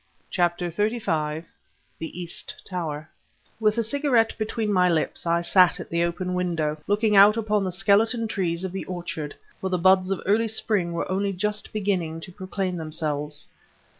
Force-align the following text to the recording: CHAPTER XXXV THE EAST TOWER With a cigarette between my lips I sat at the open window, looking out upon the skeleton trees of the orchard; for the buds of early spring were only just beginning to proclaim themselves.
CHAPTER 0.31 0.71
XXXV 0.71 1.45
THE 1.99 2.19
EAST 2.21 2.55
TOWER 2.65 3.07
With 3.59 3.77
a 3.77 3.83
cigarette 3.83 4.35
between 4.39 4.73
my 4.73 4.89
lips 4.89 5.27
I 5.27 5.41
sat 5.41 5.79
at 5.79 5.91
the 5.91 6.03
open 6.03 6.33
window, 6.33 6.77
looking 6.87 7.15
out 7.15 7.37
upon 7.37 7.63
the 7.63 7.71
skeleton 7.71 8.27
trees 8.27 8.63
of 8.63 8.71
the 8.71 8.85
orchard; 8.85 9.35
for 9.59 9.69
the 9.69 9.77
buds 9.77 10.09
of 10.09 10.19
early 10.25 10.47
spring 10.47 10.93
were 10.93 11.11
only 11.11 11.31
just 11.33 11.71
beginning 11.71 12.19
to 12.21 12.31
proclaim 12.31 12.77
themselves. 12.77 13.45